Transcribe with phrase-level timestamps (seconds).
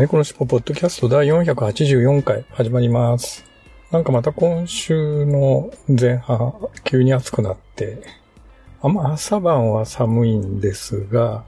[0.00, 3.44] 猫のしっぽポッドキャスト第484回始まります。
[3.90, 6.54] なんかまた今週の前半、
[6.84, 8.02] 急に暑くなって、
[8.80, 11.44] あんま朝晩は寒いんですが、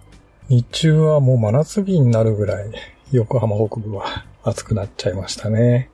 [0.50, 2.70] 日中はもう真夏日になるぐらい、
[3.10, 5.88] 横浜北部は暑くなっちゃいましたね。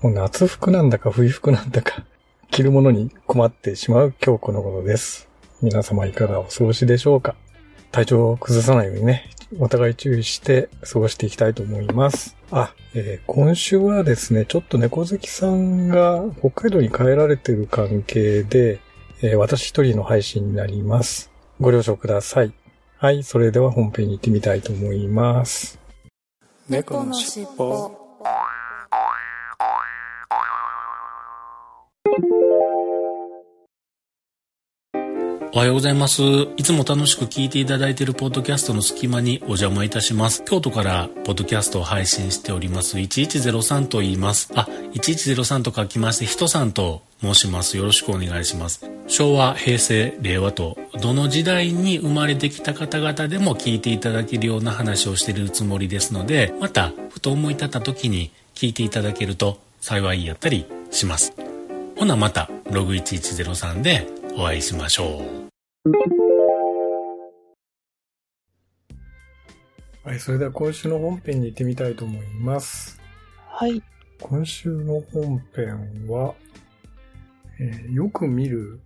[0.00, 2.04] もう夏服なんだか冬服なんだか、
[2.52, 5.28] 着るものに困ってしまう今日この頃です。
[5.60, 7.34] 皆様いかがお過ごしでしょうか？
[7.90, 9.28] 体調を崩さないようにね、
[9.58, 12.36] お互い注意して過ごしていきたいと思います。
[12.50, 18.80] あ、えー今週はですね、ちょっと猫好きさんが北海道に帰られてる関係で、
[19.22, 21.30] えー私一人の配信になります。
[21.60, 22.52] ご了承ください。
[22.98, 25.78] はい、それでは本編に行ってみたいと思います。
[26.68, 27.90] 猫のしっぽ
[35.56, 36.22] おはようございます。
[36.58, 40.44] いつも楽しく聞いていただいているポッドキャストの隙間にお邪魔いたします。
[40.44, 44.52] 京都からポッドキャストを配信しております1103と言います。
[44.54, 47.78] あ、1103と書きまして、人さんと申します。
[47.78, 48.84] よろしくお願いします。
[49.06, 61.32] 昭和、平成、令和と、どの時代に生まれてきた方々でも聞いていただけるような話をしているつもりですので、また、ふと思い立った時に聞いていただけると幸いやったりします。
[61.96, 64.06] ほなまた、ログ1103で
[64.38, 65.46] お会いしましょう。
[70.06, 73.00] はい、それでは今週の本編に行ってみたいと思います。
[73.48, 73.82] はい
[74.20, 76.34] 今週の本編は、
[77.58, 78.80] えーよく見る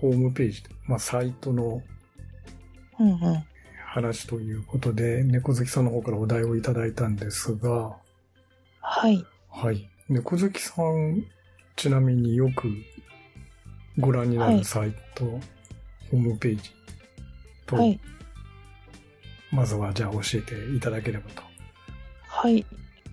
[0.00, 1.82] ホームページ、まあ、サイトの
[2.98, 3.44] うんうん
[3.84, 7.94] 話ということで、猫好きさんの方からお題をいただいたんですが、
[8.80, 9.86] はいはい。
[10.08, 11.26] 猫好きさん、
[11.76, 12.68] ちなみによく
[14.00, 16.70] ご覧になるサイト、ホームページ
[17.66, 18.00] と、はい。
[19.52, 21.42] まずはじゃあ教えていただければと。
[22.26, 22.64] はい。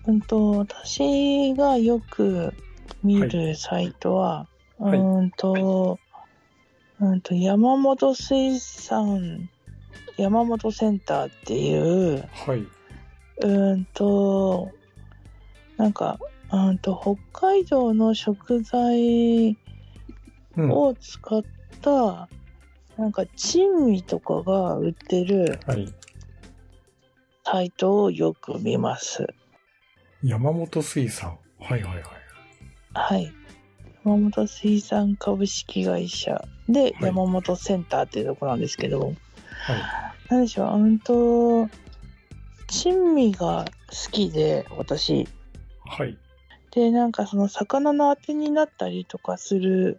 [0.06, 2.54] うんと、私がよく
[3.02, 5.98] 見るサイトは、はいうーんと、
[7.00, 9.50] うんと、山本水産、
[10.16, 12.60] 山本センターっていう、はい。
[12.60, 14.72] うーんと、
[15.76, 16.18] なんか、
[16.50, 19.67] うーんと、北海道の食材うん。
[20.66, 21.42] を使っ
[21.80, 22.28] た、
[22.96, 25.92] なんか、珍味とかが売ってるはい。
[27.44, 29.26] サイトをよく見ます。
[30.22, 31.38] 山本水産。
[31.60, 32.04] はいはいはい。
[32.92, 33.32] はい。
[34.04, 39.14] 山本水産株式会社ではい山本センターっていうところなんですけど、はい。
[40.28, 41.68] なんでしょう、うんと、
[42.66, 45.28] 珍味が好きで、私。
[45.86, 46.18] はい。
[46.70, 49.98] で、なんかその魚のあてになったりとかする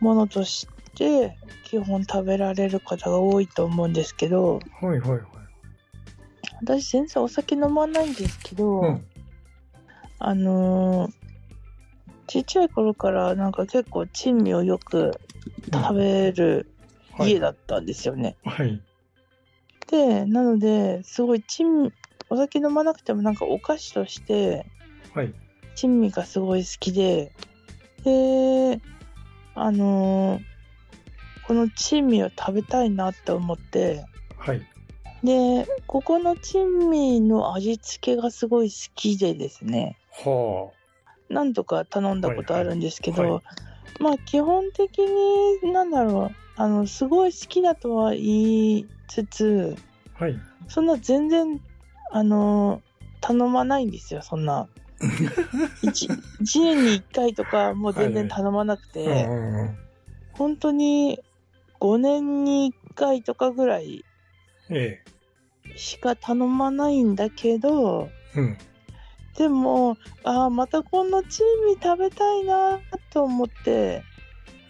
[0.00, 5.20] ものとして、基本食べられる方が多いと思うんですけど、はいはいはい。
[6.62, 9.04] 私全然お酒飲まないんですけど、うん。
[10.18, 11.26] あのー
[12.28, 15.12] ちっちゃい頃からなんか結構珍味をよく
[15.72, 16.66] 食べる
[17.12, 18.36] はい家だったんですよね。
[18.44, 18.82] はい。
[19.90, 21.92] で、なので、すごい珍味、
[22.28, 24.66] お酒飲まなくてもなんかお菓子として
[25.14, 25.32] はい。
[25.76, 27.32] 珍味がすごい好きで、
[28.04, 28.80] で、
[29.56, 30.56] あのー
[31.46, 34.04] この珍味を食べたいなって思って、
[34.36, 34.62] はい。
[35.22, 40.72] で、ここの珍味の味付けがすごい好きでですね、は
[41.28, 43.42] 何度か頼んだことあるんですけど、はいは
[44.00, 49.76] まあ基本的になんだろうあのすごい好きだとは言いつつ
[50.18, 50.24] あ。
[50.24, 50.36] はい。
[50.68, 51.60] そんな全然
[52.10, 52.82] あの
[53.20, 54.68] 頼まないんですよそんな
[55.00, 56.08] 1,
[56.40, 59.78] 年に1回とかもう全然頼まなくて、うんうんうん。
[60.32, 61.20] 本当に
[61.80, 64.04] 5年に1回とかぐらい
[64.70, 65.02] え
[65.76, 68.40] しか頼まないんだけどえ。
[68.40, 68.58] うん。
[69.36, 74.02] でもああまたこの珍味食べたいなと思って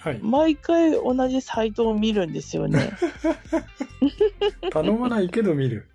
[0.06, 0.20] はい。
[0.22, 2.92] 毎回同じサイトを見るんですよね。
[4.70, 5.88] 頼まないけど見る。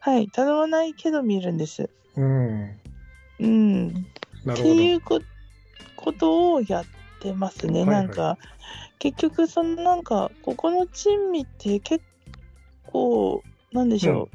[0.00, 1.90] はい、頼まないけど見るんです。
[2.16, 2.80] うん。
[3.42, 4.06] うん。
[4.52, 4.62] って。
[4.62, 5.20] いうこ
[5.96, 6.84] ことをやっ
[7.20, 7.84] てますね。
[7.84, 8.38] はいはいなんか、
[8.98, 12.04] 結局、そのなんか、ここの珍味って結
[12.86, 13.42] 構、
[13.72, 14.28] なんでしょ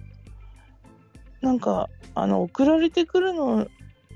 [1.42, 1.46] う。
[1.46, 3.68] なんか、あの、送られてくるの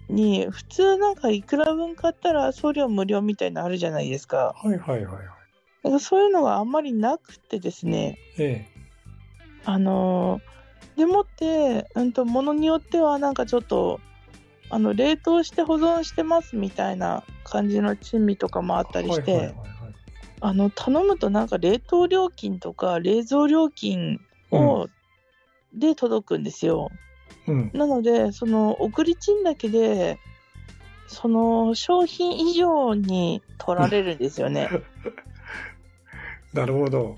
[0.09, 4.53] に、普通なんかいくら分買ったら送料無料みたいなのあるじゃないですか。
[4.55, 5.25] はいはいはいはい。
[5.83, 8.67] だからそういうのがあんまりなくてですね、え
[9.65, 10.51] あのー
[10.97, 13.99] でもって、うんと、ものによってはなんかちょっと、
[14.71, 19.03] あの、冷凍して保存してますみたいな感じの珍味とかもあったえ。
[19.03, 19.93] りして、はいはいはいはい
[20.43, 24.19] あの、頼むとなんか冷凍料金とか冷蔵料金
[24.51, 24.87] を、
[25.71, 26.89] で届くんですよ。
[27.47, 27.71] うん。
[27.73, 30.17] なので、その、送り賃だけで、
[31.05, 34.69] その商品以上に取られるんですよね。
[36.53, 37.17] なるほど。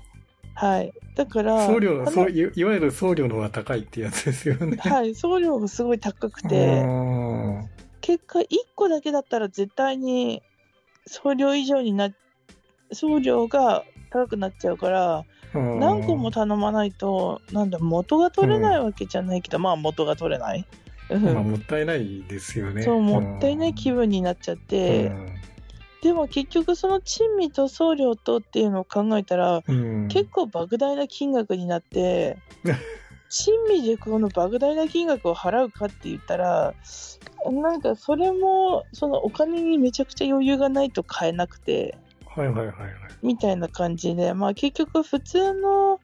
[0.54, 0.92] はい。
[1.14, 4.76] だから、送料の、あのそういいわゆる送料の方が高いってやつですよね。
[4.76, 6.94] はい、送料がすごい高くうて、ん
[8.00, 10.42] 結果1個だけだったら絶対に
[11.06, 12.10] 送料以上にな、
[12.92, 15.24] 送料が高くなっちゃうから、
[15.54, 15.80] うん。
[15.80, 20.66] 何個も頼まないと、なんだ、元が取れないわけじゃないけど、まあ元が取れない。
[21.10, 21.22] うん。
[21.22, 22.82] まあ、もったいないですよね。
[22.82, 25.12] そう、もったいない気分になっちゃって、
[26.02, 32.36] でも結局その珍味と送料とっていうのを考えたら、うん、結構莫大な金額になって、
[33.30, 36.74] 珍味でこの莫大な金額を払うかって言ったら、
[37.52, 41.96] なんかそれも、そのお金にめちゃくちゃ余裕がないと買えなくて、
[42.26, 42.90] はいはいはいはい。
[43.22, 46.00] みたいな感じで、まあ結局普通の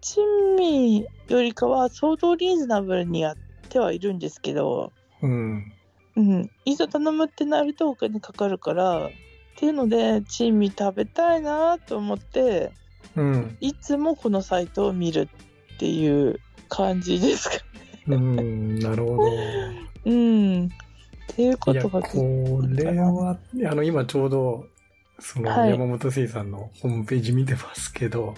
[0.00, 3.36] 珍味よりかは相当リーズナブルにやっ
[3.68, 4.92] てはいるんですけど、
[5.22, 5.72] うん。
[6.14, 9.10] うん、いざ頼むってなるとお金かかるから、っ
[9.56, 12.72] ていうので、珍味食べたいなと思って、
[13.16, 13.56] うん。
[13.60, 15.28] いつもこのサイトを見る
[15.74, 17.56] っていう感じですか。
[18.08, 18.78] うん。
[18.78, 19.22] なるほど。
[20.04, 20.66] うん。
[20.66, 20.68] っ
[21.34, 23.38] ていうことがこれは、
[23.70, 24.66] あの、今ちょうど、
[25.18, 28.34] その、はい山本水産のホームページ見てますけど、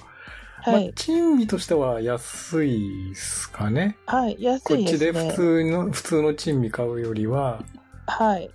[0.66, 3.96] まあはい、、珍味としては安いですかね。
[4.06, 5.12] はい、安こっいですね。
[5.12, 7.64] ちで普通の、普通の珍味買うよりは、
[8.06, 8.50] はい。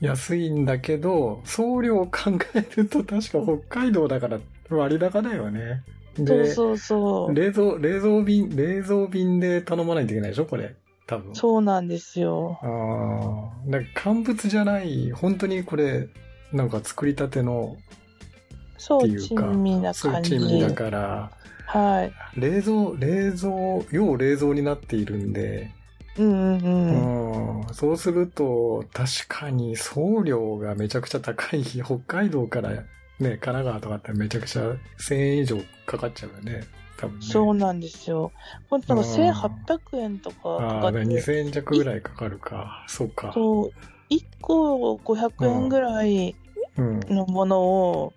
[0.00, 5.82] 安いんだけど、送料を考えると確か北海道だから割高だよね。
[6.16, 7.34] そうで、そうそう。
[7.34, 10.74] 冷蔵、冷蔵便、冷蔵便で頼まないといけないでしょこれ。
[11.06, 11.34] 多分。
[11.34, 12.58] そうなんですよ。
[12.62, 16.08] ああ、だから乾物じゃない、本当にこれ、
[16.52, 17.76] なんか作りたての
[18.76, 20.30] そう、っていうか、珍味な感じ。
[20.30, 21.30] 珍味だから、
[21.66, 22.12] はい。
[22.38, 23.52] 冷蔵、冷蔵、
[23.90, 25.70] 要冷蔵になっているんで、
[26.18, 27.62] うんうんうん。
[27.62, 31.62] うん、そうすると、確かに送料がめちゃくちゃ高い。
[31.62, 32.84] 北海道から
[33.22, 36.64] ね、神奈川とかってめちゃくちゃ1000円以上かかっちゃうよね。
[36.98, 37.24] 多分ね。
[37.24, 38.32] そうなんですよ。
[38.68, 42.84] ほんとなんかうん1800円とかかああ、かだからって、2000円弱ぐらいかかるか。
[42.88, 43.32] そうか。
[43.32, 43.72] そう、
[44.10, 46.36] 1個500円ぐらい
[46.76, 47.00] うん。
[47.08, 48.12] のものを、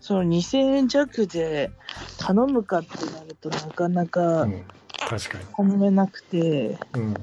[0.00, 1.70] その2000円弱で
[2.18, 4.64] 頼むかってなるとなかなうかん。
[5.08, 5.44] 確かに。
[5.56, 7.16] 頼めなくて、うん。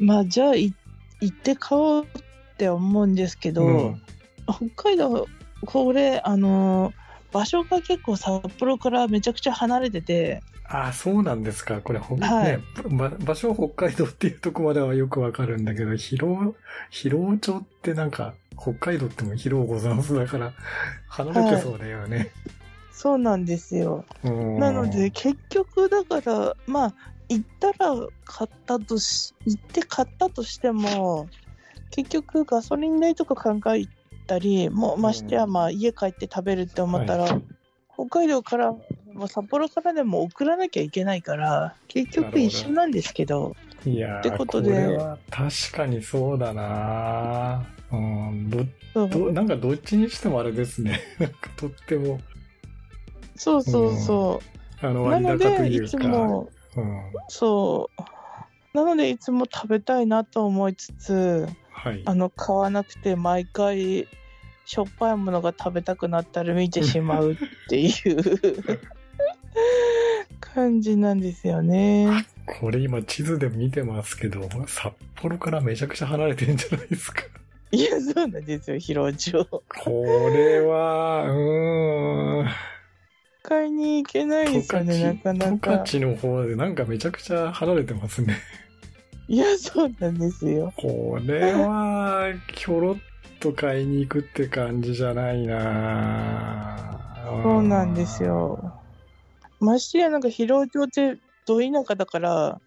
[0.00, 0.74] まあじゃあい
[1.20, 4.02] 行って買おうって思うんですけど、うん
[4.74, 5.28] 北海道、
[5.66, 6.92] これ、あの、
[7.32, 11.80] 場所が結構札幌からめちゃくちゃ離れてて、ああ、そうなんですか。
[11.80, 16.54] これ、ほはいね、ば場所は北海道っていうとこまではよくわかるんだけど、広、
[16.90, 20.52] 広尾町ってなんか、北海道っても広尾ござんすだから、
[21.08, 22.30] 離れてそうだよね。
[22.90, 24.04] そうなんですよ。
[24.24, 26.94] うんなので、結局だから、まあ、
[27.28, 27.94] 行ったら
[28.24, 31.28] 買ったとし、行って買ったとしても、
[31.90, 33.86] 結局ガソリン代とか考え
[34.32, 37.26] たり、もうましてやまあ家帰って食べるって思ったら、
[37.92, 38.72] 北海道から、
[39.12, 48.64] まあ、札幌からでも送らなきゃいけないから、結局一緒なんですけど、いやーってことでこれは確かにそうだなうん、ど、
[49.08, 51.00] ど、なんかどっちにしてもあれですね。
[51.20, 52.18] なんかとっても、
[53.36, 54.40] そうそうそ
[54.80, 55.10] あの、う。
[55.10, 56.08] な割ので、いつ高というか。
[56.08, 57.02] も、うん。
[57.28, 58.02] そう。
[58.72, 62.02] なので、いつも食べたいなと思いつつ、はい。
[62.06, 64.08] あの、買わなくて毎回、
[64.64, 67.36] しょっぱいものが食べたくなったら見てしまうっ
[67.68, 68.56] ていう
[70.40, 72.26] 感じなんですよね。
[72.46, 77.22] これ今地図で見てますけど、札幌からめちゃくちゃ離れてるんじゃないですか。
[77.70, 79.32] いや、そうなんですよ、広町。
[79.32, 82.46] これは、うーん。
[83.42, 85.70] 買いに行けないですよね、なかな十か。
[85.78, 88.36] 勝の方でなんかめちゃくちゃ離れてますね。
[89.28, 90.72] いや、そうなんですよ。
[90.76, 92.96] これは、ひょろっ
[93.42, 96.88] と買いに行くって感じじゃないな
[97.42, 98.22] そうなんです。
[98.22, 98.56] よ。
[99.58, 102.60] ましてや、なんか広町ってど田舎だから、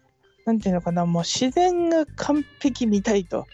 [0.44, 3.46] なんていうのかな、もう自然が完璧見たいと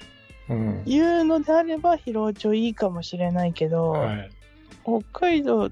[0.49, 0.83] うん。
[0.85, 4.31] いうのであれば、広町いいかもしれないけど、はい。
[4.83, 5.71] 北海道、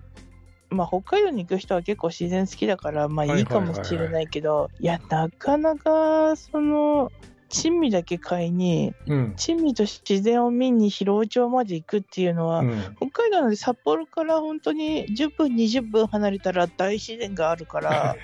[0.71, 7.11] まあ北海道に行く人は結構自然好きだから、まあはいいいかもしれないけど、いや、なかなか、その、
[7.51, 9.35] 珍味だけ買いに、うん。
[9.37, 12.81] 珍味と自然を見に広尾町まで行くっていうのは、うん。
[12.97, 18.17] 北海道なんで札幌から本当に10分、20分離れたら大自然があるから、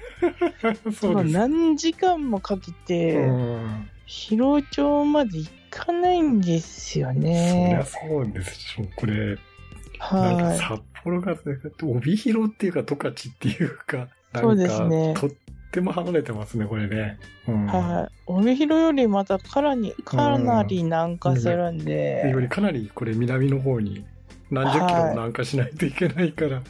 [0.99, 1.25] そう。
[1.25, 3.91] 何時間もかけて、うん。
[4.07, 7.85] 広尾町まで行かないんですよそりねゃ。
[7.85, 8.85] そうですしょ。
[8.95, 9.37] これ、
[9.99, 11.37] は札幌が、
[11.83, 15.31] 帯広っていうか、十勝っていうか、なんかそうですねとっ
[15.71, 17.19] ても離れてますね、これね。
[17.49, 17.65] うん。
[17.65, 17.69] い。
[17.69, 18.13] はい。
[18.27, 24.05] 帯広よりまたかなり、かなり南下するんで、よりかなりこれ南の方に
[24.51, 26.63] 何十キロもはい南下しないといけないから。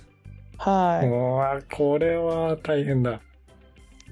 [0.59, 1.07] はい。
[1.07, 3.21] うわこれは大変だ。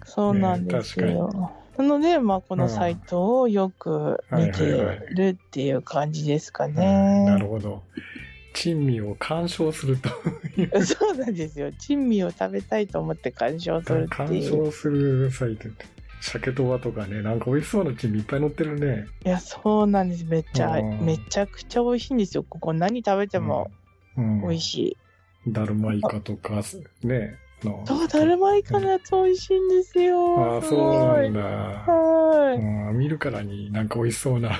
[0.05, 1.53] そうなんですよ。
[1.77, 4.65] なので、まあ、このサイトをよく見て
[5.11, 7.47] るっていう感じですかうんなるね。
[7.47, 7.83] ほど。
[8.55, 10.09] 珍味を鑑賞すると
[10.59, 10.81] いう。
[10.87, 11.71] そうなんですよ。
[11.73, 14.49] 珍味を食べたいと思って鑑賞するって鑑いう。
[14.49, 15.69] 賞するサイト。
[16.21, 19.07] 鮭とばとかね、なんか美味しそうな珍味いっぱい載ってるね。
[19.27, 20.25] いや、そうなんです。
[20.25, 22.45] めっちゃ、うんめちゃくちゃ美味しいんですよ。
[22.49, 23.71] ここ何食べても
[24.17, 24.75] うん、美味し
[25.47, 25.53] い。
[25.53, 26.63] だるまイカとか、
[27.03, 27.37] ね。
[27.63, 30.59] のそう、だるまイカのやつ美味しいんですよ。
[30.59, 31.41] あそうごないんだ。
[31.43, 34.59] はうん、見るからになんか美味しそうな。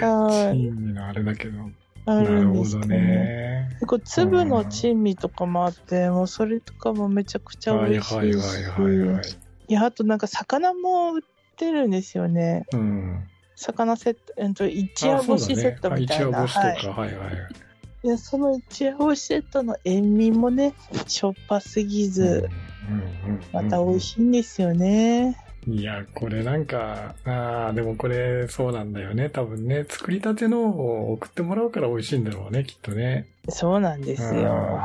[0.00, 1.70] 珍味のあれだけど。
[2.08, 2.98] あなるるんですけどね。
[2.98, 3.78] ね。
[3.86, 8.46] こう粒の珍味とかもあって、もうそれとかもめちゃくちゃはい美味しはいはいいし。
[8.66, 9.24] はいはい。
[9.68, 11.22] いや、あとなんか魚も売っ
[11.56, 12.66] てるんですよね。
[12.72, 13.28] うん。
[13.56, 16.30] 魚セット、えっと、一夜干しセットみたいな。
[16.30, 18.06] ね、あ一夜干しとか、ははい、はいはいい。
[18.06, 20.74] いや、その一夜干しセットの塩味もね、
[21.06, 22.48] しょっぱすぎず、
[22.88, 25.36] うんうんうんまた美味しいんですよね。
[25.70, 29.28] いや、これなんか、ああ、でもこれそうなんだよね。
[29.28, 33.26] 多分ね、作りたてのを送ってもらうから美味しいんだろうね、きっとね。
[33.50, 34.80] そうなんですよ。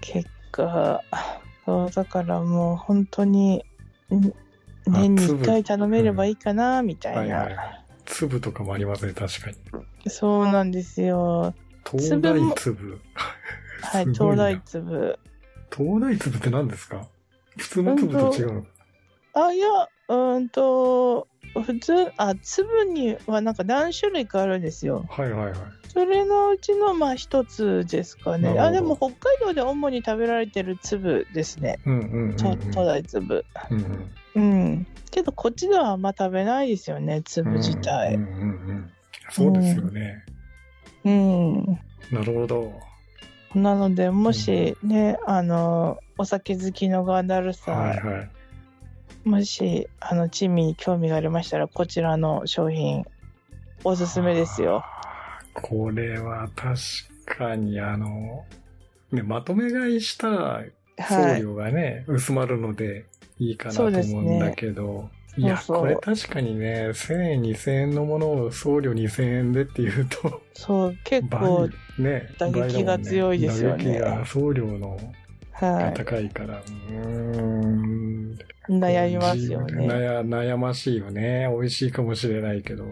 [0.00, 1.00] 結果、
[1.66, 3.64] そう、だからもう本当に、
[4.14, 4.32] ん
[4.86, 7.36] 年に一回頼めればいいかな、みたいな。
[7.38, 7.84] はいはい。
[8.04, 10.10] 粒とかもありますね、確かに。
[10.10, 11.54] そうなんですよ。
[11.90, 13.00] 東大粒。
[13.80, 15.18] はい、 東大粒。
[15.74, 17.08] 東大粒って何ですか？
[17.56, 18.66] 普通の粒と違うの
[19.32, 19.66] あ、いや、
[20.08, 25.06] うーんと、普通、あ、粒にはなんか何種類かあるんですよ。
[25.08, 25.54] はいはいはい。
[25.88, 28.58] それのうちのまあ一つですかね。
[28.58, 31.78] あ、でも北海道で主に食べられてる粒ですね。
[31.86, 32.36] うんうんうん、うん。
[32.36, 33.44] と東大粒。
[33.70, 34.86] うんうんうん。
[35.12, 38.14] けどこっちではあんま食べないですよね、粒自体。
[38.14, 38.90] うんうんうんうん。
[39.30, 40.24] そうですよね。
[41.04, 41.64] うん。
[42.10, 42.80] なるほど。
[43.54, 48.30] なので、もしね、あの、お酒好きのガーダルさん、はいはい。
[49.24, 53.04] もし、あの、チミに興味がありましたら、こちらの商品、
[53.82, 54.84] おすすめですよ。
[55.54, 56.76] これは確
[57.26, 58.44] かにあの、
[59.12, 60.64] ね、まとめ買いしたら
[60.98, 61.40] 送はい。
[61.42, 63.06] 料がね、薄まるので
[63.38, 74.98] いいかなと思うんだけど、いや、これ確かにね、1000円、2000円のものを送料2000円でっていうと、そう、結倍構、ね、打撃が強いですよね打撃が送料の
[75.96, 78.36] 高いから、うーん。
[78.68, 78.72] い。
[78.72, 79.86] 悩みますよね。
[79.86, 81.48] 悩悩ましいよね。
[81.50, 82.86] 美味しいかもしれないけど。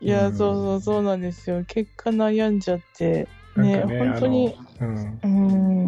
[0.00, 1.64] いや、うんそうそうそうなんですよ。
[1.66, 5.20] 結果悩んじゃって、ね、ね、本当に、うん。
[5.22, 5.26] う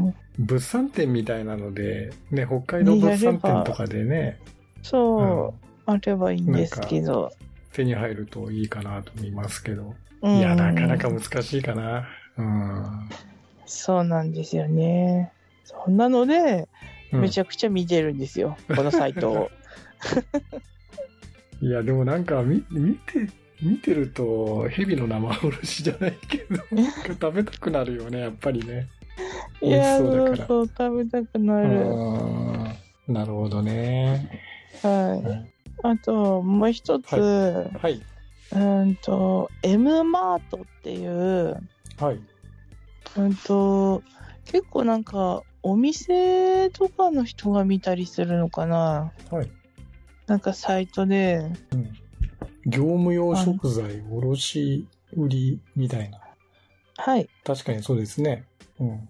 [0.08, 4.40] ん、物産展みたいなので、ね、北海道物産展とかでね、
[4.82, 7.30] そう、あればいいんですけど。
[7.72, 9.94] 手に入るといいかなと思いますけど。
[10.22, 12.08] うんいや、なかなか難しいかな。
[12.36, 13.08] うん。
[13.66, 15.32] そうなんですよね。
[15.68, 16.68] そんなので、
[17.12, 19.50] うんめちゃくちゃ見てるんですよ、 このサイトを。
[21.62, 23.26] いや、でもなんか見、見て、
[23.62, 26.62] 見てると、蛇の生おろしじゃないけど、
[27.18, 28.88] 食べたくなるよね、やっぱりね。
[29.62, 33.10] いや、そうだからそう食べたくなうる。
[33.10, 33.14] ん。
[33.14, 34.28] なるほどね。
[34.82, 35.50] はい。
[35.82, 38.02] あと、もう一つ、はい。
[38.52, 41.56] うんと、M マートっていう、
[41.98, 42.20] はい。
[43.16, 44.02] うんと、
[44.44, 49.12] 結構なんか、お店とかの人が見たりするのかな？
[49.30, 49.50] はい。
[50.26, 51.92] なんかサイトで、うん。
[52.66, 54.86] 業務用食材卸
[55.16, 56.20] 売りみたいな。
[56.98, 58.44] はい、確かにそうですね。
[58.78, 59.08] うん。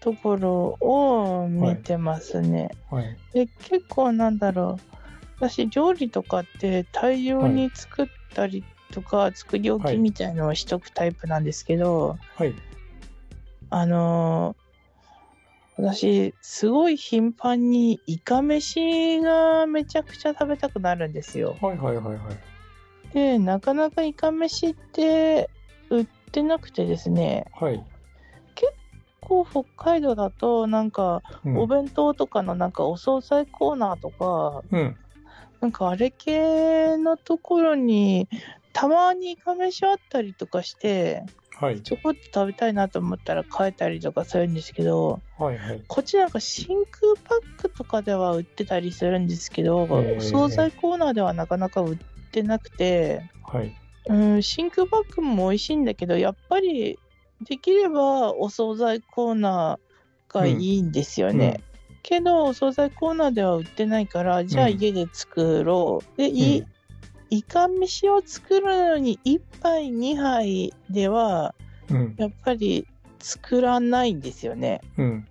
[0.00, 2.70] ところを見てますね。
[2.90, 3.16] はい。
[3.32, 4.96] で、結構なんだろう。
[5.36, 12.54] 私、料理とかって大量に作ったりとか、作り置きみたいのをしとくタイプなんですけど、はい。
[13.70, 14.57] あのー
[15.78, 21.56] 私、すごい頻繁にイカ飯がめちゃくちゃ食べたくなるんですよ。
[21.60, 22.30] はいはいはいは
[23.12, 23.14] い。
[23.14, 25.48] で、なかなかイカ飯って
[25.90, 27.80] 売ってなくてですね、はい。
[29.28, 34.96] こう北海道だとなんかうんお弁当とかのなんかお惣菜コーナーとか、うん。
[35.60, 38.28] なんかあれ系のところに、
[38.72, 41.24] たまにイカ飯あったりとかして、
[41.60, 41.82] はい。
[41.82, 45.82] ちょこっと食べたいなと思ったら買えたりとかするんですけど、はいはい。
[45.88, 51.96] こっちなんか真空パックとかでは売ってたりするんですけど、お惣菜コーナーではなかなか売っ
[52.30, 53.74] てなくて、はい。
[54.08, 56.98] うん、真空パックも美味しいんだけど、やっぱり
[57.40, 61.64] できればお惣菜コーナーがいいんですよね。
[62.02, 66.16] けど、お惣菜コーナーでは売ってないから、じゃあうん家で作ろう。
[66.16, 66.30] で、
[67.30, 71.54] い、イカ飯を作るのに1杯2杯では、
[71.90, 72.14] うん。
[72.18, 72.86] やっぱり
[73.18, 74.80] 作らないんですよね。
[74.96, 75.28] うん。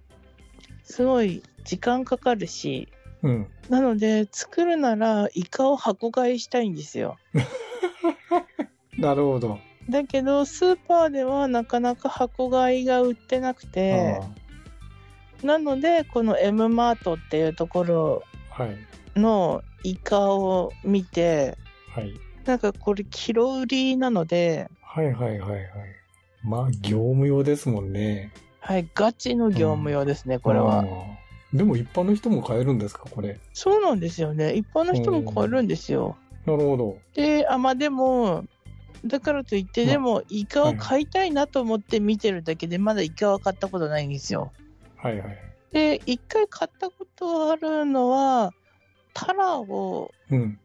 [0.83, 2.87] すごい時間かかるし、
[3.23, 3.47] うん。
[3.69, 7.17] なので作るならイカを箱買いしたいんですよ。
[8.97, 9.59] なるほど。
[9.89, 14.19] だけどスーパーではなかなか箱買いが売ってなくて、
[15.43, 18.23] なのでこの M マートっていうところ。
[19.15, 21.57] のイカを見て、
[21.97, 22.13] はい。
[22.45, 25.63] なんかこれキロ売りなので、はいはいはいはい。
[26.43, 28.31] まあ、業務用ですもんね。
[28.59, 30.85] はい、ガチの業務用ですね、これは。
[31.51, 33.39] でも一般の人も買えるんですか、これ？
[33.53, 34.53] そうなんですよね。
[34.53, 36.17] 一般の人も買えるんですよ。
[36.45, 36.97] なるほど。
[37.15, 38.45] で、あ、まあでも、
[39.03, 44.51] だからといって、まあでも、イカを買いたいなと思って見てるだけで、まだイカは買ったことないんですよ。
[44.97, 45.37] はいはい。
[45.71, 48.53] で、一回買ったことあるのは、
[49.13, 50.59] タラを、うん。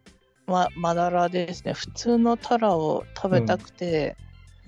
[0.52, 1.72] ま、マダラですね。
[1.72, 4.16] 普通のタラを食べたくて、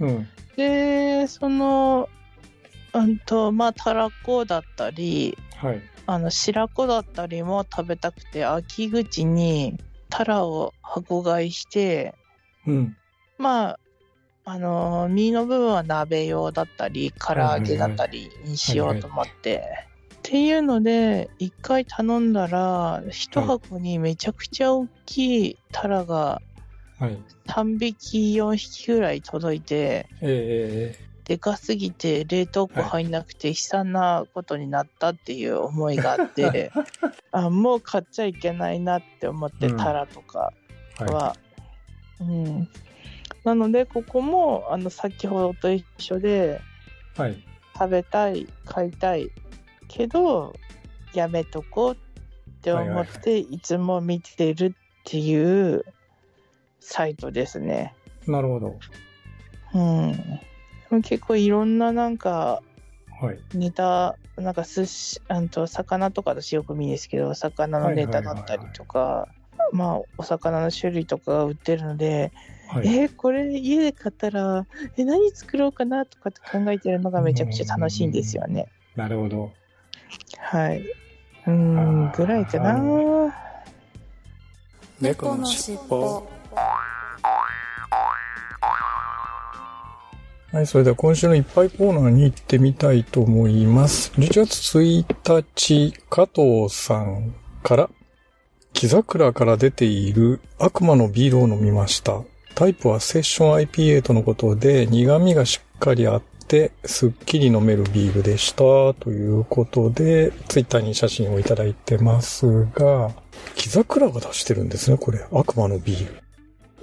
[0.00, 0.28] うん。
[0.56, 2.08] で、その、
[2.94, 5.82] うんと、まあ、タラコだったり、はい。
[6.06, 12.14] あの、白子だったりも食べたくて、秋口にタラを箱買いして、
[12.66, 12.96] うん。
[13.38, 13.80] まあ、
[14.46, 19.62] あのー身の部分は鍋用だったり、唐揚げだったりにしようと思って。
[20.24, 26.40] っていうので、一回頼んだら、一箱にめちゃくちゃ大きいタラが
[26.98, 27.18] はい。
[27.46, 36.72] 3匹、4匹ぐらい届いて、ええでかすぎて冷凍庫入んなくて悲惨なことになったっていう思いがあって、
[37.32, 40.52] あもう買っちゃいけないなって思って、うんタラとか
[40.98, 41.36] はは。
[42.20, 42.68] うん。
[43.44, 46.60] なので、ここも、あの、先ほどと一緒で、
[47.18, 47.20] い。
[47.20, 47.36] はい。
[47.74, 49.30] 食べたい、買いたい
[49.88, 50.54] けど、
[51.14, 51.96] やめとこうっ
[52.62, 54.72] て思って、いつも見てるっ
[55.04, 55.84] ていう
[56.80, 57.94] サイトですね。
[58.26, 58.78] なるほど。
[59.74, 61.02] うん。
[61.02, 62.62] 結構いろんななんか、
[63.20, 63.38] はい。
[63.54, 69.28] ネタ、なんか寿司、あんと魚とかだしよく見るんですけど、魚のネタだったりとか、
[69.72, 72.32] まあ、お魚の種類とかが売ってるので、
[72.68, 72.88] はい。
[72.88, 74.66] えーこれ家で買ったら、
[74.96, 78.68] え、何作ろうかなとかって考えてるのがめちゃくちゃ楽しいんですよね。
[78.96, 79.52] なるほど。
[80.38, 80.80] はい。
[81.46, 83.34] うーん、ぐらいかな。
[85.00, 86.26] 猫のしっぽ
[90.52, 94.12] はい、それでは今週のいっぱいコーナーに行ってみたいと思います。
[94.12, 97.90] 11月1日、加藤さんから、
[98.72, 102.22] 木桜から出ている悪魔のビールを飲みました。
[102.54, 108.58] タイプはセッション IPA とのことで、苦味がしっかりあって、すっきり飲めるビールでした。
[108.94, 113.10] ということで、ツイッターに写真をいただいてますが、
[113.54, 115.26] 木桜が出してるんですね、これ。
[115.32, 116.22] 悪魔のビール。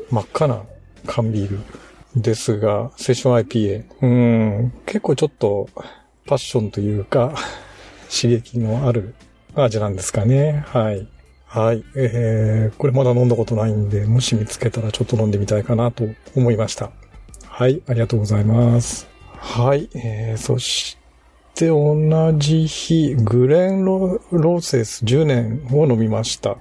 [0.10, 0.64] 真っ赤な
[1.06, 1.60] 缶ビール。
[2.16, 3.86] ですが、セッション IPA。
[4.02, 5.70] うん、結構ちょっと
[6.26, 7.34] パッションというか、
[8.10, 9.16] 刺激のある
[9.56, 10.64] 味なんですかね。
[10.68, 11.08] はい。
[11.46, 11.84] はい。
[11.96, 16.92] えー、これまだ飲んだことないんで、もし見つけたらちょっと飲んでみたいかなと思いました。
[17.46, 19.11] はい、ありがとうございます。
[19.44, 20.98] はい、えー、そし
[21.56, 21.98] て同
[22.38, 26.58] じ日、グレンロローセス10年を飲みました。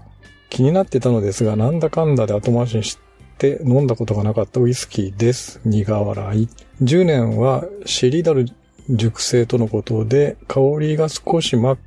[0.49, 2.99] 気になってたのですが、なんだかんだで後回しにし
[3.39, 5.61] て飲んだことがなかったウイスキーです。
[5.65, 6.49] 苦笑い。
[6.83, 8.47] 10年はシェリダル
[8.89, 11.79] 熟成とのことで、香りが少し真っ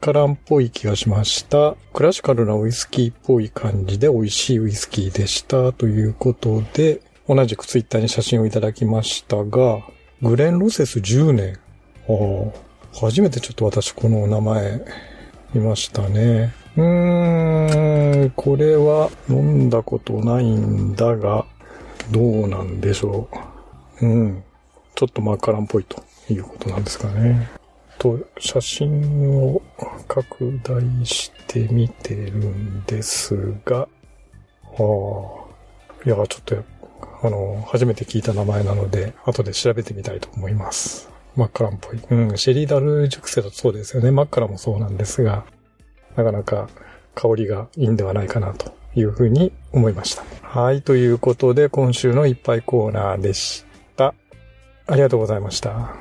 [0.00, 1.76] カランっぽい気がしました。
[1.92, 5.72] クラシカルなウイスキーっぽい感じで美味しいウイスキーでした。
[5.72, 9.82] ということで、同じくツイッターに写真をいただきましたが、
[10.20, 11.58] グレンロセス10年。
[12.08, 12.52] あー
[12.92, 14.82] 初めてちょっと私この名前
[15.54, 16.52] 見ましたね。
[16.76, 21.46] うーん、これは飲んだことないんだが、
[22.10, 23.28] どうなんでしょ
[24.00, 24.06] う。
[24.06, 24.42] うん。
[24.96, 27.48] ちょっとマカランっぽいということなんですかね。
[27.98, 29.62] と、写真を
[30.08, 33.88] 拡大してみてるんですが、ああ、
[36.04, 36.56] いや、ちょっと、
[37.20, 41.10] あの、初めて聞いた名前なので、後で調べてみたいと思います。
[41.34, 42.00] マッカランっぽい。
[42.10, 44.10] うん、シェリーダル熟成だとそうですよね。
[44.10, 45.44] マッカラもそうなんですが、
[46.16, 46.68] なかなか
[47.14, 50.24] 香りがいいんではないかなというふうに思いました。
[50.42, 50.82] はい。
[50.82, 53.64] ということで、今週のいっぱいコーナーでし
[53.96, 54.14] た。
[54.86, 55.94] ありがとうございました。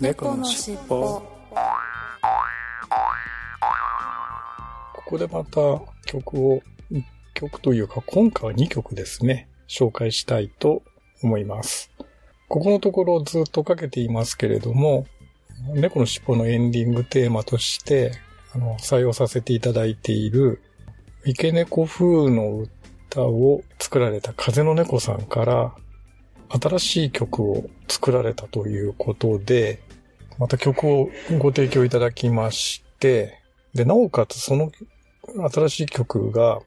[0.00, 1.22] 猫のしっぽ。
[4.94, 5.60] ここでまた
[6.06, 7.02] 曲を、1
[7.34, 10.82] 曲というか今回は2曲ですね、紹介したいと
[11.22, 11.90] 思います。
[12.48, 15.06] ここのところずっとかけていますけれども、
[15.74, 18.12] 猫のしっぽのエンディングテーマとして、
[18.54, 20.62] あの、採用させていただいている、
[21.24, 22.64] 池猫風の
[23.10, 25.74] 歌を作られた風の猫さんから、
[26.48, 29.80] 新しい曲を作られたということで、
[30.38, 33.40] また曲をご提供いただきまして、
[33.74, 34.72] で、なおかつその
[35.50, 36.60] 新しい曲が、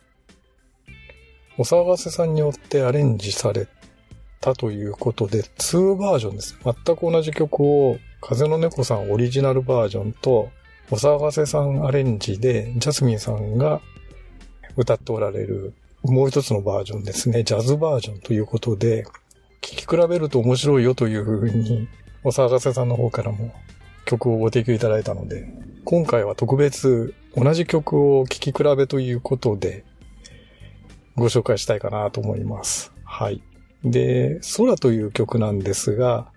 [1.62, 3.68] お騒がせさんによってアレンジされ
[4.40, 6.58] たということで、2バージョンです。
[6.64, 10.50] 全く同じ曲を、風の猫さんオリジナルバージョンと、
[10.90, 13.80] お騒がせさんアレンジで、ジャスミンさんが
[14.76, 17.44] 歌っておられる、もう一つのバージョンですね。
[17.44, 19.04] ジャズバージョンということで、
[19.62, 21.88] 聴き比べると面白いよというふうに、
[22.24, 23.54] お騒がせさんの方からも
[24.06, 25.48] 曲をご提供いただいたので、
[25.86, 29.84] 今回は特別同じ曲を聴き比べということで
[31.16, 32.94] ご紹介したいかなと思います。
[33.04, 33.42] はい。
[33.84, 36.32] で、空という曲なんですが、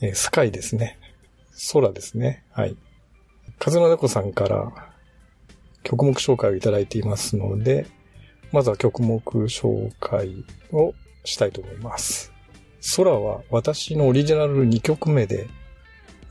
[0.00, 0.98] えースカイですね。
[1.72, 2.44] 空ですね。
[2.50, 2.76] はい。
[3.58, 4.72] 風の猫さんから
[5.82, 7.86] 曲目紹介をいただいていますので、
[8.52, 12.32] まずは曲目紹介をしたいと思います。
[12.96, 15.48] 空は私のオリジナル2曲目で、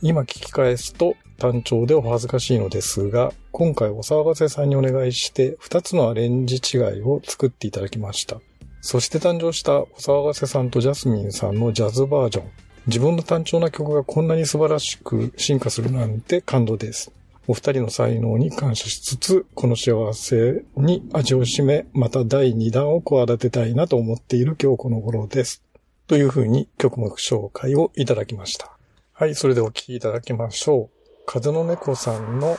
[0.02, 8.40] 今聞き返すと単調でお恥ずかしいのですが、今回お騒がせさんにお願いして2つのアレンジ違いを作っていただきました。
[8.82, 12.46] そして誕生したお騒がせさんとジャスミンさんのジャズバージョン。
[12.88, 17.12] 自分の単調な曲がこんなに素晴らしく進化するなんて感動です。
[17.48, 25.62] お二人の才能に感謝しつつ、この幸せに味を占め、また第2弾を企てたいなと思っている今日この頃です。
[26.08, 28.72] というふうに曲目紹介をいただきました。
[29.14, 31.03] はい、それでお聴きいただきましょう。
[31.26, 32.58] 風の猫さんの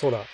[0.00, 0.24] 空。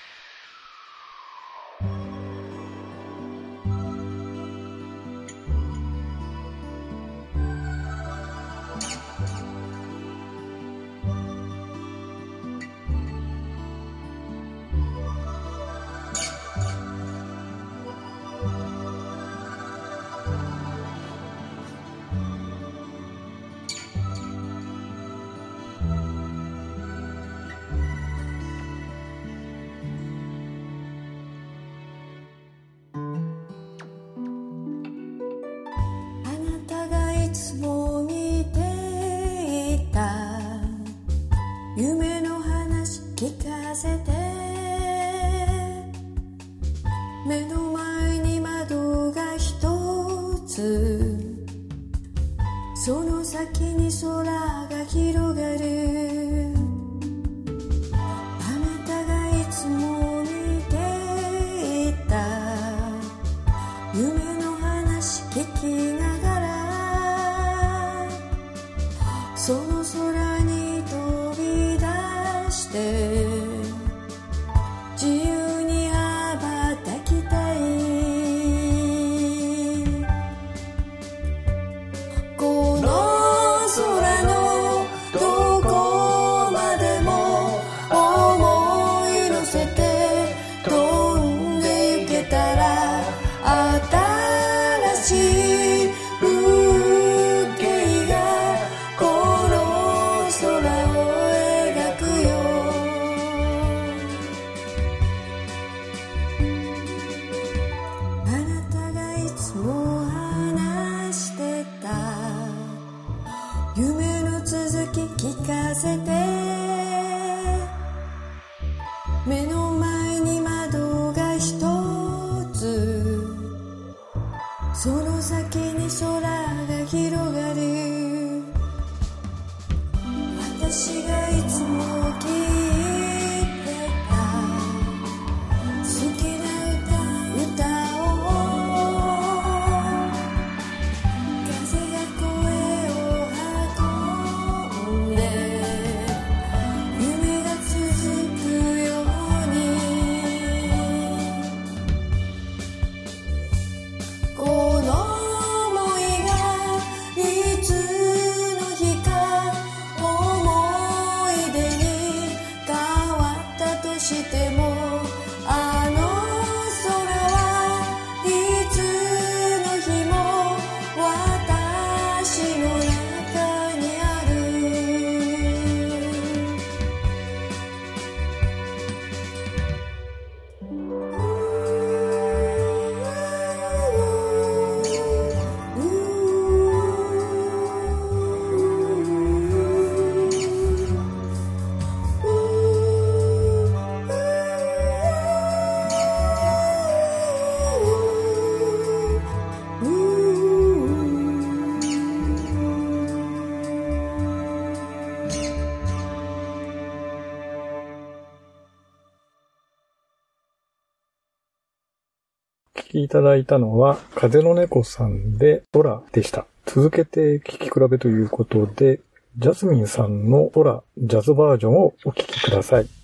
[213.02, 216.46] いただいたのは、風の猫さんで空でした。
[216.66, 219.00] 続けて聴き比べということで、
[219.38, 222.99] ジャスミンさんの空ジャズバージョンをお聴きください。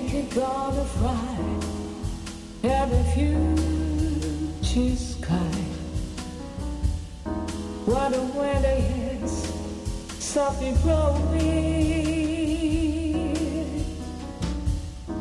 [0.00, 1.38] Think you're gonna fly
[2.62, 5.60] the future sky.
[7.86, 8.76] What a weather
[9.22, 9.32] is
[10.18, 11.34] softly blowing.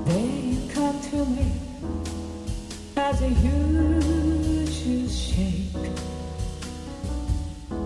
[0.06, 1.48] Then you come to me
[2.98, 5.86] as a huge shake.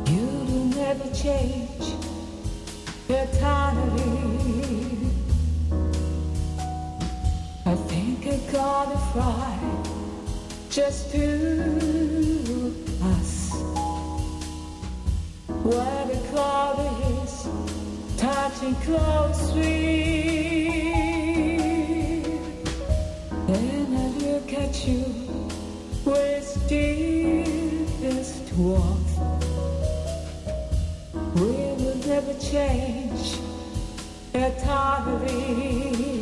[0.08, 1.94] You do never change
[3.08, 4.19] eternally.
[8.52, 9.60] Fly
[10.70, 11.22] just to
[13.04, 13.52] us.
[15.64, 16.80] Where the cloud
[17.24, 17.48] is
[18.18, 19.70] touching closely.
[23.48, 25.04] Then I look at you
[26.06, 29.18] with deepest warmth.
[31.36, 33.38] We will never change
[34.34, 36.19] eternally.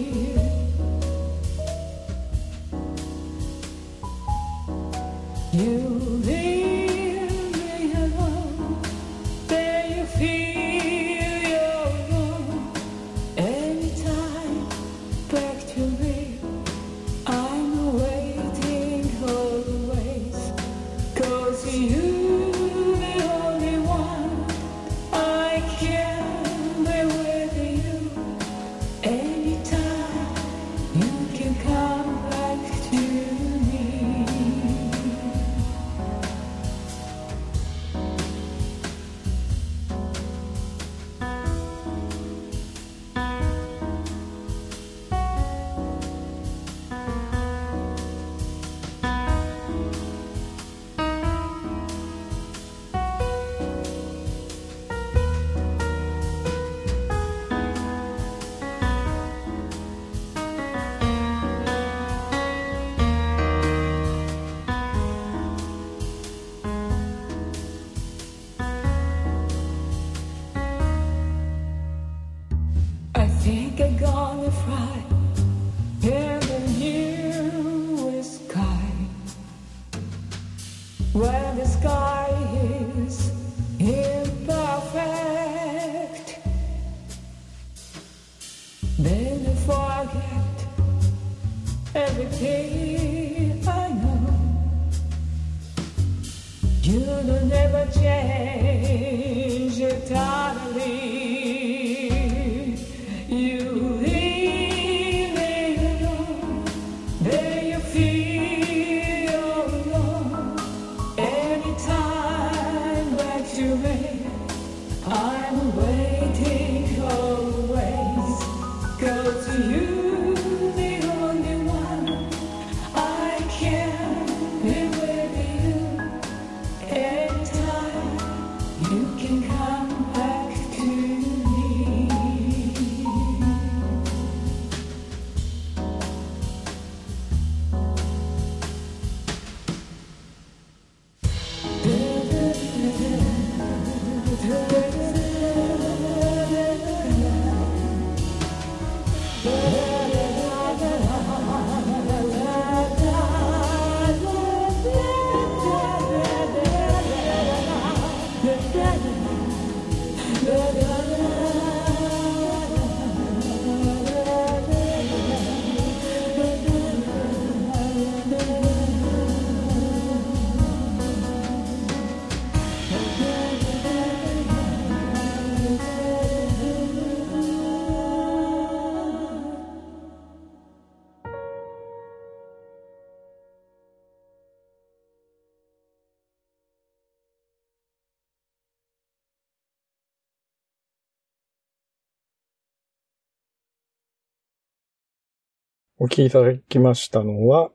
[196.00, 197.72] お聞きいただきましたのは、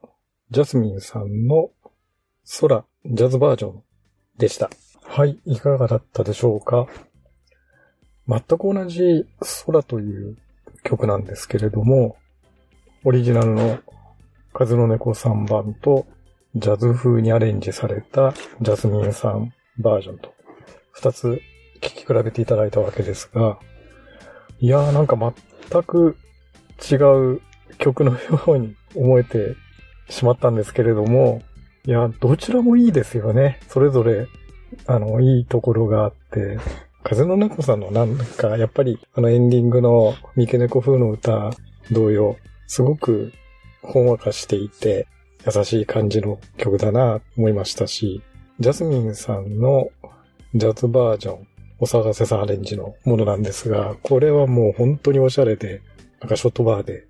[0.49, 1.71] ジャスミンさんの
[2.61, 3.83] 空ジャズバージョン
[4.37, 4.69] でした。
[5.03, 6.87] はい、いかがだったでしょうか？
[8.25, 9.25] 全く同じ
[9.65, 10.37] 空という
[10.85, 12.15] 曲なんですけれども、
[13.03, 13.79] オリジナルの
[14.53, 16.07] 風の猫3番と、
[16.55, 20.33] ジャズ風にアレンジされたジャスミンさんバージョンと、
[20.91, 21.41] 二つ
[21.81, 23.59] 聴き比べていただいたわけですが、
[24.59, 26.15] いやーなんか全く
[26.89, 26.95] 違
[27.35, 27.41] う
[27.77, 29.55] 曲のように思えて
[30.09, 31.41] しまったんですけれども、
[31.85, 33.59] いや、どちらもいいですよね。
[33.67, 34.27] それぞれ、
[34.85, 36.57] あの、いいところがあって、
[37.03, 41.51] 風の猫さんのなんか、やっぱり、あのエンディングの三毛猫風の歌
[41.91, 43.33] 同様、すごく
[43.81, 45.07] ほんわかしていて、
[45.45, 48.21] 優しい感じの曲だなと思いましたし、
[48.59, 49.89] ジャスミンさんの
[50.55, 51.47] ジャズバージョン、
[51.79, 55.81] お探せさアレンジのものなんですが、これはもう本当におしゃれで、
[56.21, 57.05] なんかショットバーで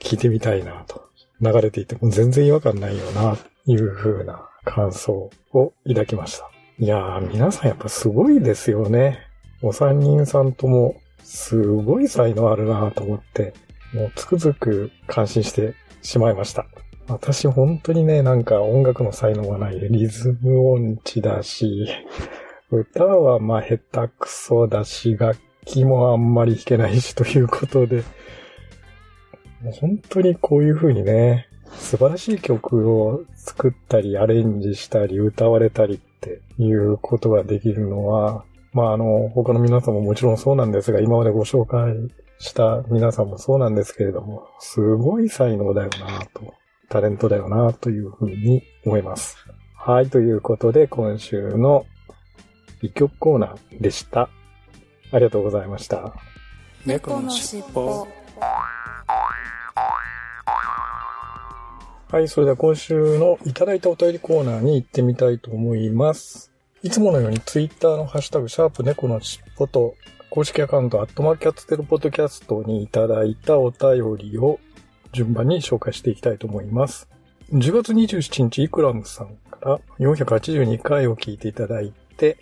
[0.00, 1.08] 聴いてみたいなと。
[1.40, 6.50] 流れていても全然違和感ないよな、という風な感想を抱きました。
[6.78, 9.20] いやー、皆さんやっぱすごいですよね。
[9.62, 13.54] お三人さんとも、すごい才能あるなと思って、
[13.94, 16.66] もうつくづく感心してしまいました。
[17.08, 19.80] 私本当にね、なんか音楽の才能がない。
[19.80, 21.88] リズム音痴だし、
[22.70, 28.04] 歌はまあ下手くそだし、楽器もあんまり弾けないしということで、
[29.62, 41.94] もう本当にこういう風にね、素晴らしい曲を作ったり、アレンジしたり、歌われたりっていうことができるのは、まああの、他の皆さんももちろんそうなんですが、今までご紹介
[42.38, 46.54] した皆さんもそうなんですけれども、すごい才能だよなと、
[46.88, 49.36] タレントだよなというふうに思います。
[49.74, 51.86] はい、ということで今週の
[52.82, 54.28] 一曲コーナーでした。
[55.12, 56.14] ありがとうございました。
[56.86, 58.06] 猫のしっぽ。
[62.12, 66.50] はい、それでは今週のいただいたお便りコーナーに行ってみたいと思います。
[66.82, 69.94] いつものようにツイッターのハッシュタグ、シャープ猫のしっぽと、
[70.28, 74.58] 公式アカウント、アットマーキャッツテルポッドキャストにいただいたお便りを
[75.12, 77.08] 順番に紹介していきたいと思います。
[77.52, 82.38] 10月27日、イクラムさんから482回を聞いていただいて、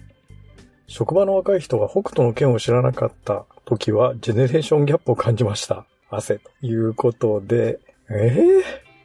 [0.87, 5.85] 職場の若い人が北斗の剣を知らなかった時は、ジェネレーションギャップを感じました。
[6.11, 8.63] 汗ということで、え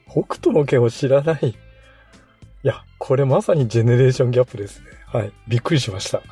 [0.08, 1.48] ー、北斗の剣を知らない？
[1.48, 1.54] い
[2.62, 4.86] や、これまさにジェネレーションギャップですね。
[5.06, 5.32] はい。
[5.46, 6.22] びっくりしました。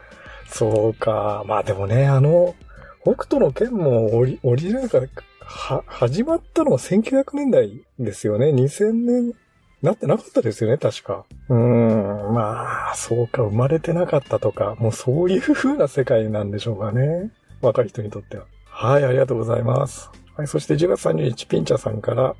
[0.48, 1.44] そうか。
[1.46, 2.54] まあでもね、あの、
[3.02, 5.06] 北斗の剣もオリオリジナルから
[5.40, 8.46] は、始まったのは1900年代ですよね。
[8.46, 9.34] 2000年
[9.82, 11.24] なってなかったですよね、確か。
[11.48, 17.30] うーん、まあ、そうか、生まれてなかったとか、もうそういう風な世界なんでしょうかね。
[17.60, 18.46] 若い人にとっては。
[18.64, 20.10] はい、ありがとうございます。
[20.36, 22.34] はい、そして10月30日、ピンチャさんから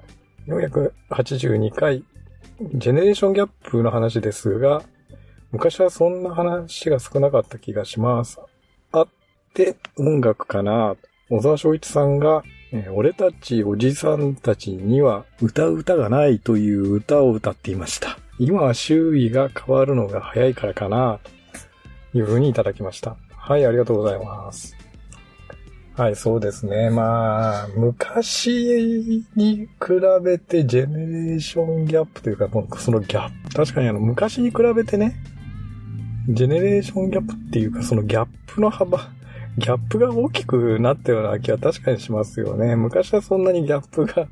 [0.46, 2.04] 482回、
[2.74, 4.82] ジェネレーションギャップの話ですが、
[5.50, 8.40] 昔はそんな話が少なかった気がします。
[8.92, 9.08] あっ
[9.52, 10.96] て音楽かな
[11.28, 18.18] 小沢昭一さんが、えー俺たちおじさんたちには歌う歌がないという歌を歌っていました。
[18.38, 21.20] 今は周囲が変わるのが早いからかな
[22.12, 23.16] というふうにいただきました。
[23.36, 24.81] はい、ありがとうございます。
[25.94, 26.88] はい、そうですね。
[26.88, 29.68] まあ、昔に比
[30.24, 35.14] べてジェネレーションギャップというか、そのギャップ、確かにあの、昔に比べてね、
[36.30, 39.10] ジェネレーションギャップっていうか、そのギャップの幅、
[39.58, 42.74] ギャップが大きくなったような気は確かにしますよね。
[42.74, 44.28] 昔はそんなにギャップが、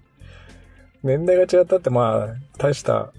[1.03, 3.13] 年代が違ったってまあ、大した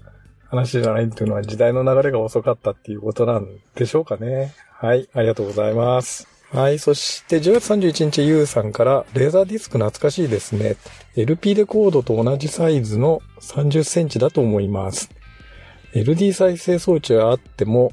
[0.48, 3.46] 話じゃないっていうのは時代の流れが遅かったっていうことなん
[3.76, 4.52] でしょうかね。
[4.72, 6.31] はい、ありがとうございます。
[6.52, 10.76] はい、そして10月31日、ゆうさんから、レーザーディスク懐かしいですね。
[11.16, 15.08] LP レコードと同じサイズの30センチだと思います。
[15.94, 17.92] LD 再生装置はあっても、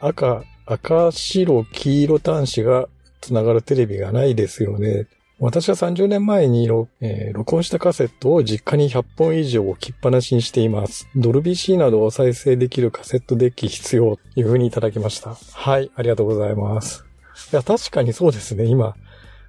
[0.00, 2.88] 赤、赤、白、黄色端子が
[3.20, 5.06] つながるテレビがないですよね。
[5.38, 11.06] 私は30年前に録,、えー録音したカセットを実家に100本以上置きっぱなしにしています。
[11.16, 15.34] ドルビー C などを再生できるカセットデッキ必要という風にいただきました。
[15.34, 17.04] はい、ありがとうございます。
[17.52, 18.64] いや、確かにそうですね。
[18.64, 18.94] 今、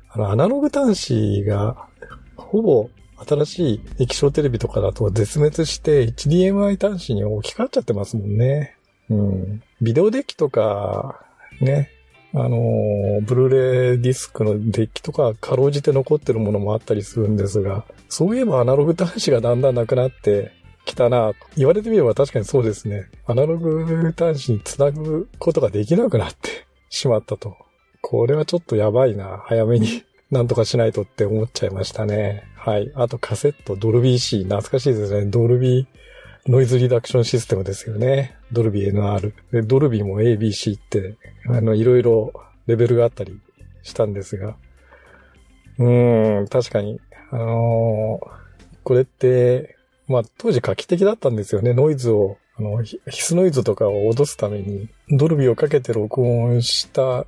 [0.09, 1.87] あの、アナログ端子が、
[2.35, 8.77] ほぼ新しい液晶テレビとかだと絶滅して HDMI 端子に置き換わっちゃってますもんね。
[9.09, 9.63] うん。
[9.81, 11.25] ビデオデッキとか、
[11.61, 11.89] ね、
[12.33, 20.51] あのブルーレイディスクのデッキとかかろうじて残ってるものもあったりするんですが、そういえばアナログ端子がだんだんなくなって
[20.83, 23.09] きたな言われてみれば確かにそうですね。
[23.25, 27.55] アナログ端子につなぐことができなくなってしまったと。
[28.07, 29.41] これはちょっとやばいな。
[29.47, 32.43] 早めに なんとかしないとって思っちゃいましたね。
[32.55, 32.91] はい。
[32.93, 34.43] あとカセット、ドルビー C。
[34.43, 35.25] 懐かしいですね。
[35.25, 38.35] ドルビーノイズリダクションシステムですよね。
[38.51, 39.33] ドルビー NR。
[39.51, 41.15] で、ドルビーも ABC って、
[41.47, 42.31] あの、いろいろ
[42.67, 43.39] レベルがあったり
[43.81, 44.55] したんですが。
[45.79, 46.99] うーん、確かに。
[47.31, 48.45] あのー
[48.83, 49.75] これって、
[50.07, 51.73] まあ当時画期的だったんですよね。
[51.73, 57.25] ノイズを、あの、ヒスノイズとかを落すために、ドルビーをかけて録音した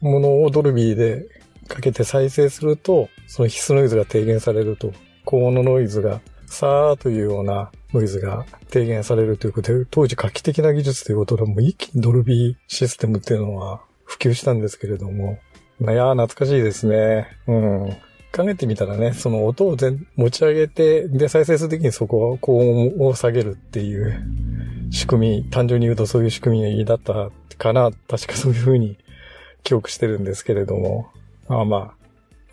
[0.00, 1.26] ものをドルビーで
[1.68, 4.92] かけて再生すると、そのヒスノイズが低減されると、
[5.24, 15.38] 高音のノイズが、さーというようなノイズが低減されるということで、当時画期的な技術ということで、もう一気にドルビーシステムっていうのは普及したんですけれども、
[15.80, 17.28] いやー懐かしいですね。
[17.46, 17.96] うん。
[18.30, 24.22] 考えてみたらね、その音を全持ち上げて、で、再生するときにそこは高音を下げるっていう
[24.90, 27.90] 仕組み、単純に言うとそういう仕組みだったかな。
[28.08, 28.98] 確かそういうふうに
[29.64, 31.08] 記憶してるんですけれども。
[31.48, 31.94] まあま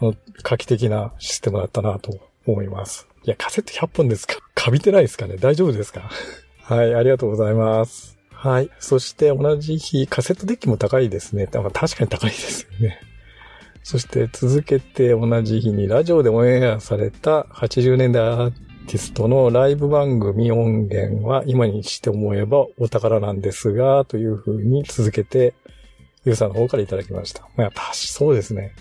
[0.02, 0.12] あ、
[0.44, 3.08] 画期的なシステムだったなと思います。
[3.24, 4.36] いや、カセット100本ですか？
[4.54, 5.36] カビてないですかね？
[5.38, 6.10] 大丈夫ですか？
[6.64, 8.18] はい、ありがとうございます。
[8.32, 8.70] はい。
[8.80, 11.48] そして同じ日、カセットデッキも高いですね。
[11.48, 13.00] 確かに高いですよね。
[13.84, 18.52] そして続けて同じ日にラジオでオンエアされた80年代アー
[18.88, 25.54] ティストのライブ番組音源は今にして思えばお宝なんですが、という風に続けて
[26.26, 27.42] ユーさんの方からいただきました。
[27.42, 28.74] まあ、やっぱそうですね。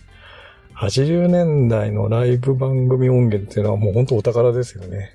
[0.76, 5.12] 80年代のライブ番組音源っていうのはもう本当お宝ですよね。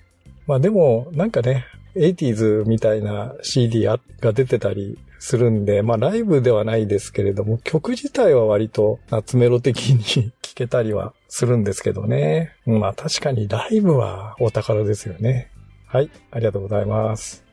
[0.48, 1.66] まあでも、なんかね、
[1.96, 4.00] 80s みたいな CD が
[4.34, 12.56] 出てたりするんで、まあライブではないですけれども、曲自体は割と夏メロ的に 聴けたりはするんですけどね。
[12.66, 15.52] まあ確かにライブはお宝ですよね。
[15.88, 17.49] はい、ありがとうございます。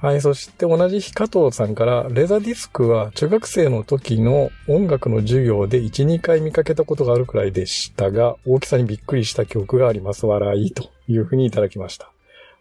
[0.00, 10.24] はい、そして同じ日加藤さんから、レザーディスクは中学生の時の音楽の授業で1、2回見かけたことがあるくらいでしたが、大きさにびっくりした記憶があります。
[10.24, 12.12] 笑いというふうにいただきました。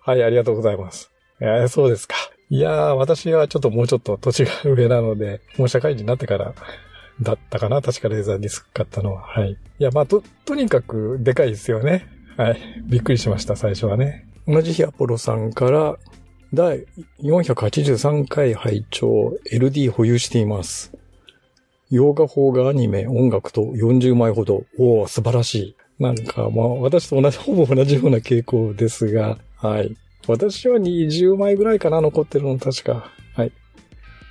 [0.02, 1.12] はい、ありがとうございます。
[1.40, 2.16] えー、そうですか。
[2.50, 6.56] いやー、私はちょっともうちょっと年が上なので、もう社会人になってから
[7.22, 9.22] だったかな確かレーザーディスク買ったのは。
[9.22, 9.52] はい。
[9.52, 12.08] いや、まあ、と、とにかくでかいですよね。
[12.36, 12.84] はい。
[12.86, 14.28] びっくりしました、最初はね。
[14.48, 15.98] 同じ日アポロさんから、
[16.54, 16.86] 第
[17.22, 20.94] 483回拝聴 LD 保有しています。
[21.90, 24.64] 洋画邦画アニメ、音楽と40枚ほど。
[24.78, 25.76] おお素晴らしい。
[26.00, 29.96] なんか、まあ、私と同じ、ほぼ同じような傾向ですが、はい。
[30.28, 33.12] 私は20枚ぐらいかな、残ってるの、確か。
[33.36, 33.52] はい。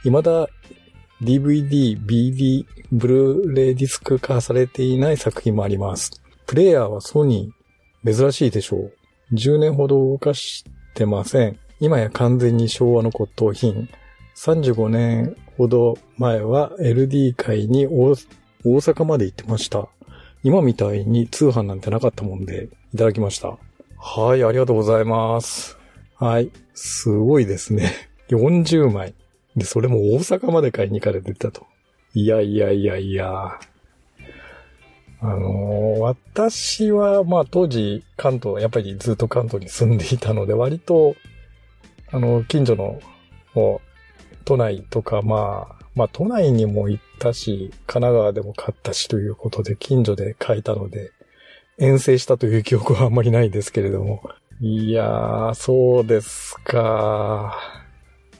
[0.03, 0.49] 未だ
[1.23, 6.23] DVD、BD、ブルーレイディスク化されていない作品もあります。
[6.47, 8.93] プレイヤーはソニー、珍しいでしょう。
[9.35, 10.64] 10年ほど動かし
[10.95, 11.59] てません。
[11.79, 13.89] 今や完全に昭和の骨董品。
[14.35, 18.16] 35年ほど前は LD 界に大
[18.64, 19.89] 阪まで行ってました。
[20.43, 23.59] 今みたいに通販なんてなかったもんで、いただきました。
[23.99, 25.77] はい、ありがとうございます。
[26.14, 27.93] はい、すごいですね。
[28.31, 29.14] 40枚。
[29.55, 31.66] で、それも大阪まで買いに行かれてたと。
[32.14, 33.59] いやいやいやいや。
[35.20, 41.16] あのー、私は、まあ当時関東、やっぱりずっと関東に住んでいたので、割と
[42.17, 42.99] あの、近所の、
[43.53, 43.83] も
[44.33, 51.12] う、都内とか、まあ、まあ、都内にも行ったし、神奈川でも買ったしということで、近所で買えたので、
[51.77, 54.23] 遠征したという記憶はあんまりないですけれども。
[54.62, 57.55] いやー、そうですか。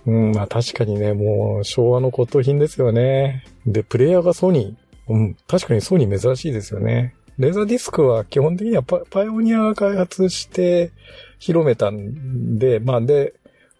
[0.07, 3.45] うん、まあ確かにね、もう昭和の骨董品ですよね。
[3.66, 5.12] で、プレイヤーがソニー。
[5.12, 7.14] うん、確かにソニー珍しいですよね。
[7.39, 10.91] レーザーディスクは基本的にはパパイオニアが開発して
[11.39, 13.35] 広めたんで、まあで、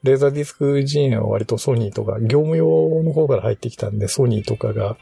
[0.07, 2.67] レーザーディスク陣営は割とソニーとか、業務用
[3.03, 4.97] の方から入ってきたんで、ソニーとかが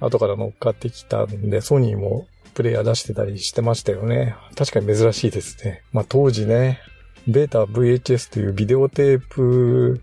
[0.00, 4.36] 後から乗っかってきたんで、ソニーもプレイヤー出してたりしてましたよね。
[4.56, 5.82] 確かに珍しいですね。
[5.92, 6.80] まあ当時ね、
[7.26, 10.02] ベータ VHS というビデオテープ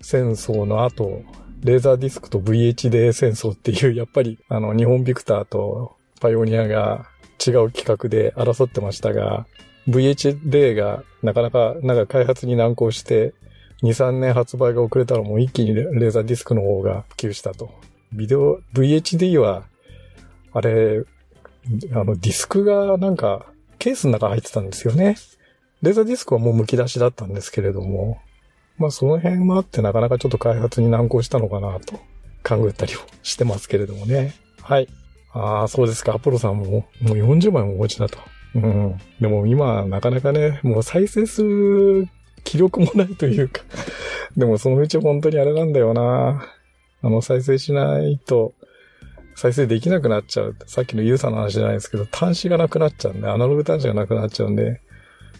[0.00, 1.22] 戦争の後、
[1.64, 7.06] レーザーディスクと VHD 戦争っていう、やっぱりあの日本ビクターとパイオニアが
[7.44, 9.46] 違う企画で争ってましたが、
[9.88, 13.34] VHD がなかなか、なんか開発に難航して、
[13.82, 17.70] 2、3年発売が遅れたらもう一気にレーザーディスクの方が普及したと。
[18.12, 19.64] ビデオ、VHD は、
[20.52, 21.04] あれ、
[21.92, 23.46] あの、ディスクがなんか、
[23.78, 25.16] ケースの中入ってたんですよね。
[25.82, 28.18] レーザーディスクはもう剥き出しだったんですけれども、
[28.76, 31.96] まあその辺もあってなかなかちょっと開発に難航したのかなと
[32.42, 34.34] 考えたりをしてますけれどもね。
[34.62, 34.88] はい。
[35.32, 36.14] ああ、そうですか。
[36.14, 38.18] アポロさんももう40枚もお持ちだと。
[38.54, 38.98] うん。
[39.20, 42.08] でも今、なかなかね、もう再生する
[42.44, 43.62] 気力もないというか
[44.36, 46.46] でもそのうち本当にあれなんだよな。
[47.02, 48.52] あの、再生しないと、
[49.34, 50.56] 再生できなくなっちゃう。
[50.66, 54.80] さっきのユーザーの話じゃないですけど、端子がなくなっちゃうんで、アナログ端子がなくなっちゃうんで、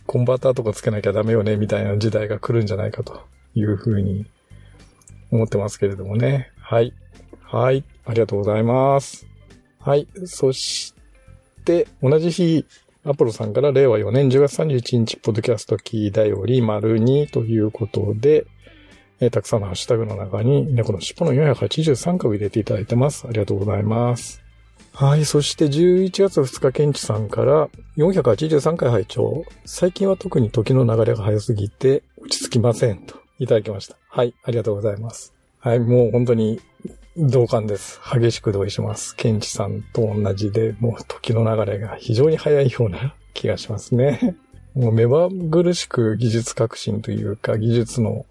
[0.06, 3.20] コンバーターとかつけなきゃダメよね、みたいな時代が来るんじゃないかと
[3.54, 4.26] いうふうに
[5.30, 6.50] 思ってますけれどもね。
[6.58, 6.94] はい。
[7.42, 7.84] はい。
[8.06, 9.26] ありがとうございます。
[9.80, 10.08] はい。
[10.24, 10.94] そし
[11.64, 12.64] て、同じ日、
[13.02, 18.46] アポロさんから令和4年10月31日、ポッドキャストキーだより丸2ということで、
[19.20, 23.26] えーたくさんのハッシュタグの中に猫の尻尾の483回を入れていただいてます。
[23.26, 24.42] ありがとうございます。
[24.92, 25.24] はい。
[25.24, 33.96] そして11月2日、ケンチさんから483回拝聴最近は特に時の流れが早すぎて落ち着きませんといただきました。
[34.10, 34.34] はい。
[34.42, 35.32] ありがとうございます。
[35.58, 35.80] はい。
[35.80, 36.60] もう本当に
[37.28, 38.00] 同感です。
[38.02, 39.14] 激しく同意します。
[39.14, 44.36] ケンチさんと同じで、もう時の流れが非常に早いような気がしますね。
[44.74, 48.24] もう目まぐるしく技術革新というか、技術の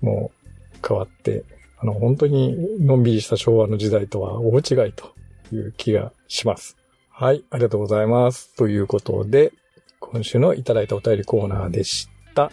[0.00, 0.32] も
[0.74, 1.44] う変わって、
[1.78, 5.14] あの、本当にのんびりした昭和の時代とは大違いと
[5.54, 6.76] いう気がします。
[7.10, 8.56] はい、ありがとうございます。
[8.56, 9.52] ということで、
[10.00, 12.50] 今週のいただいたお便りコーナーでした。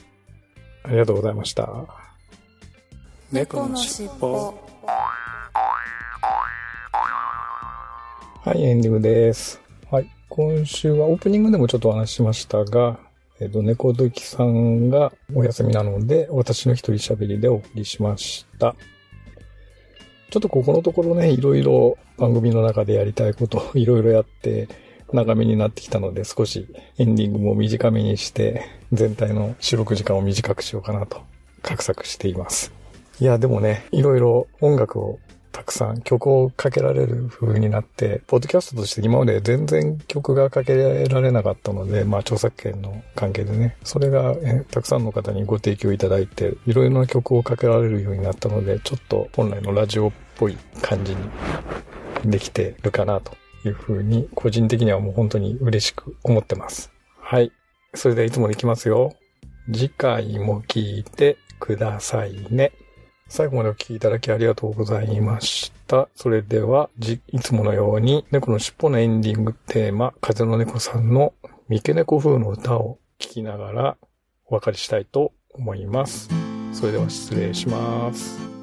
[0.83, 1.87] ありがとうございました。
[3.31, 4.53] 猫のしっぽ。
[8.49, 9.61] はい、エンディングです。
[9.91, 10.09] はい。
[10.27, 12.99] 今週はオープニングでもちょっとお話ししましたが、
[13.39, 18.75] えっ、と、猫どきさんがお休みなので、私の一人喋りでお送りしました。
[20.31, 24.67] ちょっとここのところね、いろいろ番組の中でやりたいことをいろいろやって、
[25.13, 26.65] 長めになってきたので、少し
[26.97, 31.21] エンディングも短めにして、全体の収録時間を短くしようかなと、
[31.61, 32.73] 画策しています。
[33.19, 35.19] いや、でもね、いろいろ音楽を
[35.51, 44.35] たくさん曲をかけられる風になって、ポッドキャストとして今まで全然曲がかけられなかったので、まあ著作権の関係でね、それが
[44.71, 53.33] たくさんの方にご提供いただいて、いろいろな曲をかけられるようになったので、ちょっと本来のラジオっぽい感じにできてるかなと
[53.65, 56.91] いう風に、個人的にはもう本当に嬉しく思ってます。
[57.19, 57.51] はい。
[57.95, 59.15] それではいつもできますよ。
[59.71, 62.71] 次回も聞いてくださいね。
[63.29, 66.09] 最後までお聴きいただきありがとうございました。
[66.15, 66.89] それでは、
[67.31, 71.33] いつものように、猫の尻尾のエンディングテーマ、風の猫さんの
[71.69, 73.97] 三毛猫風の歌を聴きながら
[74.47, 76.29] お別れしたいと思います。
[76.73, 78.58] それでは失礼します。